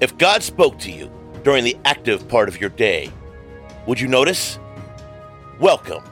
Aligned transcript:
If 0.00 0.18
God 0.18 0.42
spoke 0.42 0.78
to 0.80 0.90
you 0.90 1.10
during 1.44 1.62
the 1.62 1.76
active 1.84 2.26
part 2.28 2.48
of 2.48 2.60
your 2.60 2.70
day, 2.70 3.12
would 3.86 4.00
you 4.00 4.08
notice? 4.08 4.58
Welcome 5.60 6.02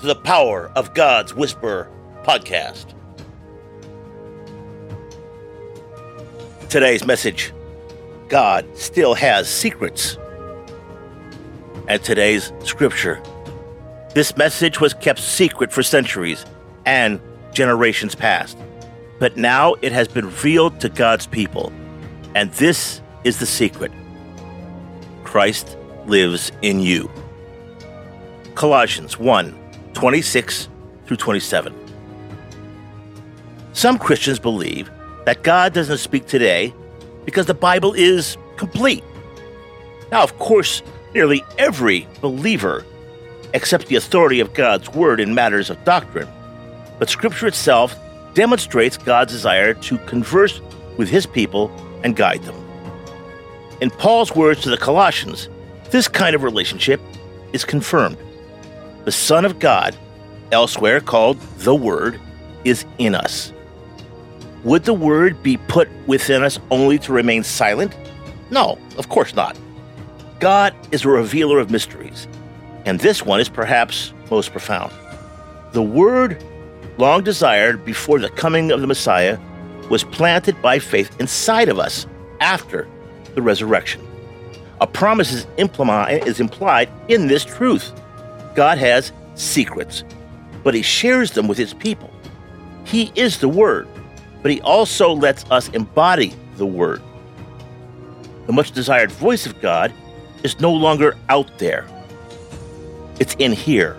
to 0.00 0.06
the 0.06 0.16
Power 0.16 0.72
of 0.74 0.92
God's 0.92 1.32
Whisper 1.32 1.88
podcast. 2.24 2.94
Today's 6.68 7.06
message 7.06 7.52
God 8.28 8.66
still 8.76 9.14
has 9.14 9.48
secrets. 9.48 10.18
And 11.86 12.02
today's 12.02 12.52
scripture 12.64 13.22
this 14.14 14.36
message 14.36 14.80
was 14.80 14.92
kept 14.94 15.20
secret 15.20 15.72
for 15.72 15.82
centuries 15.82 16.44
and 16.84 17.20
generations 17.52 18.14
past, 18.14 18.58
but 19.18 19.36
now 19.36 19.74
it 19.80 19.92
has 19.92 20.08
been 20.08 20.26
revealed 20.26 20.80
to 20.80 20.88
God's 20.88 21.26
people. 21.26 21.72
And 22.34 22.50
this 22.52 23.01
is 23.24 23.38
the 23.38 23.46
secret 23.46 23.92
Christ 25.24 25.76
lives 26.06 26.52
in 26.62 26.80
you. 26.80 27.10
Colossians 28.54 29.18
1 29.18 29.58
26 29.94 30.68
through 31.06 31.16
27. 31.16 31.74
Some 33.72 33.98
Christians 33.98 34.38
believe 34.38 34.90
that 35.24 35.42
God 35.42 35.72
doesn't 35.72 35.98
speak 35.98 36.26
today 36.26 36.74
because 37.24 37.46
the 37.46 37.54
Bible 37.54 37.92
is 37.94 38.36
complete. 38.56 39.04
Now, 40.10 40.22
of 40.22 40.38
course, 40.38 40.82
nearly 41.14 41.42
every 41.58 42.06
believer 42.20 42.84
accepts 43.54 43.86
the 43.86 43.96
authority 43.96 44.40
of 44.40 44.54
God's 44.54 44.88
Word 44.90 45.20
in 45.20 45.34
matters 45.34 45.70
of 45.70 45.82
doctrine, 45.84 46.28
but 46.98 47.08
Scripture 47.08 47.46
itself 47.46 47.96
demonstrates 48.34 48.96
God's 48.96 49.32
desire 49.32 49.74
to 49.74 49.98
converse 49.98 50.60
with 50.96 51.08
His 51.08 51.26
people 51.26 51.70
and 52.02 52.16
guide 52.16 52.42
them. 52.42 52.56
In 53.82 53.90
Paul's 53.90 54.32
words 54.36 54.60
to 54.60 54.70
the 54.70 54.76
Colossians, 54.76 55.48
this 55.90 56.06
kind 56.06 56.36
of 56.36 56.44
relationship 56.44 57.00
is 57.52 57.64
confirmed. 57.64 58.16
The 59.06 59.10
Son 59.10 59.44
of 59.44 59.58
God, 59.58 59.96
elsewhere 60.52 61.00
called 61.00 61.36
the 61.58 61.74
Word, 61.74 62.20
is 62.62 62.84
in 62.98 63.16
us. 63.16 63.52
Would 64.62 64.84
the 64.84 64.94
Word 64.94 65.42
be 65.42 65.56
put 65.56 65.88
within 66.06 66.44
us 66.44 66.60
only 66.70 66.96
to 67.00 67.12
remain 67.12 67.42
silent? 67.42 67.92
No, 68.52 68.78
of 68.98 69.08
course 69.08 69.34
not. 69.34 69.58
God 70.38 70.76
is 70.92 71.04
a 71.04 71.08
revealer 71.08 71.58
of 71.58 71.72
mysteries, 71.72 72.28
and 72.86 73.00
this 73.00 73.26
one 73.26 73.40
is 73.40 73.48
perhaps 73.48 74.12
most 74.30 74.52
profound. 74.52 74.92
The 75.72 75.82
Word, 75.82 76.40
long 76.98 77.24
desired 77.24 77.84
before 77.84 78.20
the 78.20 78.30
coming 78.30 78.70
of 78.70 78.80
the 78.80 78.86
Messiah, 78.86 79.40
was 79.90 80.04
planted 80.04 80.62
by 80.62 80.78
faith 80.78 81.10
inside 81.18 81.68
of 81.68 81.80
us 81.80 82.06
after 82.38 82.86
the 83.34 83.42
resurrection. 83.42 84.06
A 84.80 84.86
promise 84.86 85.32
is, 85.32 85.46
is 85.56 86.40
implied 86.40 86.90
in 87.08 87.28
this 87.28 87.44
truth. 87.44 87.92
God 88.54 88.78
has 88.78 89.12
secrets, 89.34 90.04
but 90.64 90.74
He 90.74 90.82
shares 90.82 91.30
them 91.30 91.48
with 91.48 91.58
His 91.58 91.72
people. 91.74 92.10
He 92.84 93.12
is 93.14 93.38
the 93.38 93.48
Word, 93.48 93.86
but 94.42 94.50
He 94.50 94.60
also 94.62 95.12
lets 95.12 95.48
us 95.50 95.68
embody 95.68 96.34
the 96.56 96.66
Word. 96.66 97.00
The 98.46 98.52
much 98.52 98.72
desired 98.72 99.12
voice 99.12 99.46
of 99.46 99.60
God 99.60 99.92
is 100.42 100.60
no 100.60 100.72
longer 100.72 101.16
out 101.28 101.58
there, 101.58 101.86
it's 103.20 103.36
in 103.38 103.52
here, 103.52 103.96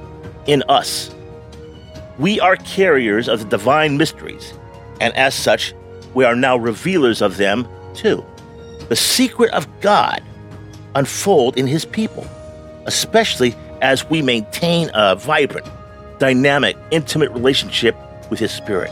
in 0.47 0.63
us. 0.67 1.15
We 2.19 2.39
are 2.41 2.57
carriers 2.57 3.29
of 3.29 3.39
the 3.39 3.45
divine 3.45 3.97
mysteries, 3.97 4.53
and 4.99 5.15
as 5.15 5.33
such, 5.33 5.73
we 6.13 6.25
are 6.25 6.35
now 6.35 6.57
revealers 6.57 7.21
of 7.21 7.37
them 7.37 7.67
too. 7.95 8.23
The 8.93 8.97
secret 8.97 9.51
of 9.53 9.67
God 9.81 10.21
unfold 10.93 11.57
in 11.57 11.65
his 11.65 11.83
people, 11.83 12.27
especially 12.85 13.55
as 13.81 14.07
we 14.07 14.21
maintain 14.21 14.91
a 14.93 15.15
vibrant, 15.15 15.65
dynamic, 16.19 16.77
intimate 16.91 17.31
relationship 17.31 17.95
with 18.29 18.37
his 18.37 18.51
spirit. 18.51 18.91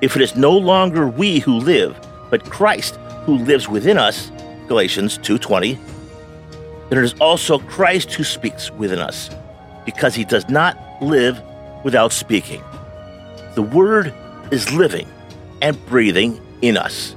If 0.00 0.16
it 0.16 0.22
is 0.22 0.36
no 0.36 0.56
longer 0.56 1.06
we 1.06 1.40
who 1.40 1.58
live, 1.58 2.00
but 2.30 2.48
Christ 2.48 2.96
who 3.26 3.36
lives 3.36 3.68
within 3.68 3.98
us, 3.98 4.32
Galatians 4.68 5.18
2:20, 5.18 5.78
then 6.88 6.98
it 6.98 7.04
is 7.04 7.14
also 7.20 7.58
Christ 7.58 8.14
who 8.14 8.24
speaks 8.24 8.70
within 8.70 9.00
us, 9.00 9.28
because 9.84 10.14
he 10.14 10.24
does 10.24 10.48
not 10.48 10.78
live 11.02 11.38
without 11.84 12.10
speaking. 12.10 12.62
The 13.54 13.60
word 13.60 14.14
is 14.50 14.72
living 14.72 15.08
and 15.60 15.76
breathing 15.84 16.40
in 16.62 16.78
us. 16.78 17.14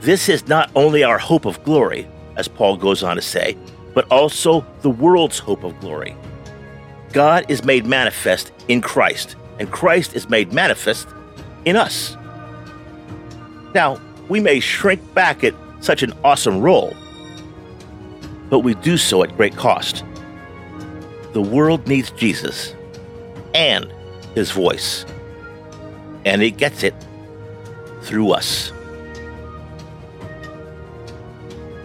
This 0.00 0.30
is 0.30 0.48
not 0.48 0.70
only 0.74 1.04
our 1.04 1.18
hope 1.18 1.44
of 1.44 1.62
glory, 1.62 2.08
as 2.36 2.48
Paul 2.48 2.78
goes 2.78 3.02
on 3.02 3.16
to 3.16 3.22
say, 3.22 3.56
but 3.92 4.10
also 4.10 4.64
the 4.80 4.88
world's 4.88 5.38
hope 5.38 5.62
of 5.62 5.78
glory. 5.80 6.16
God 7.12 7.44
is 7.50 7.64
made 7.64 7.84
manifest 7.84 8.50
in 8.68 8.80
Christ, 8.80 9.36
and 9.58 9.70
Christ 9.70 10.14
is 10.14 10.30
made 10.30 10.54
manifest 10.54 11.06
in 11.66 11.76
us. 11.76 12.16
Now, 13.74 14.00
we 14.30 14.40
may 14.40 14.58
shrink 14.58 15.02
back 15.12 15.44
at 15.44 15.54
such 15.80 16.02
an 16.02 16.14
awesome 16.24 16.62
role, 16.62 16.96
but 18.48 18.60
we 18.60 18.74
do 18.76 18.96
so 18.96 19.22
at 19.22 19.36
great 19.36 19.54
cost. 19.54 20.02
The 21.34 21.42
world 21.42 21.86
needs 21.86 22.10
Jesus 22.12 22.74
and 23.54 23.92
his 24.34 24.50
voice, 24.50 25.04
and 26.24 26.42
it 26.42 26.52
gets 26.52 26.84
it 26.84 26.94
through 28.02 28.30
us. 28.30 28.72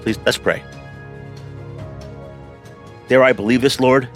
Please, 0.05 0.19
let's 0.23 0.37
pray. 0.37 0.61
Dare 3.07 3.23
I 3.23 3.33
believe 3.33 3.61
this, 3.61 3.79
Lord? 3.79 4.07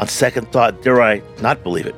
On 0.00 0.08
second 0.08 0.50
thought, 0.50 0.82
dare 0.82 1.00
I 1.00 1.22
not 1.40 1.62
believe 1.62 1.86
it? 1.86 1.94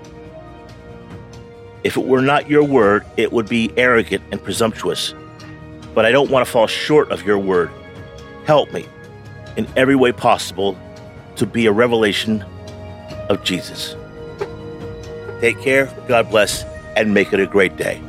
If 1.82 1.96
it 1.96 2.04
were 2.04 2.20
not 2.20 2.50
your 2.50 2.62
word, 2.62 3.06
it 3.16 3.32
would 3.32 3.48
be 3.48 3.72
arrogant 3.78 4.22
and 4.30 4.44
presumptuous. 4.44 5.14
But 5.94 6.04
I 6.04 6.12
don't 6.12 6.30
want 6.30 6.44
to 6.44 6.52
fall 6.52 6.66
short 6.66 7.10
of 7.10 7.22
your 7.22 7.38
word. 7.38 7.70
Help 8.44 8.70
me 8.70 8.84
in 9.56 9.66
every 9.74 9.96
way 9.96 10.12
possible 10.12 10.76
to 11.36 11.46
be 11.46 11.64
a 11.64 11.72
revelation 11.72 12.42
of 13.30 13.42
Jesus. 13.44 13.96
Take 15.40 15.58
care, 15.62 15.86
God 16.06 16.28
bless, 16.28 16.64
and 16.96 17.14
make 17.14 17.32
it 17.32 17.40
a 17.40 17.46
great 17.46 17.78
day. 17.78 18.02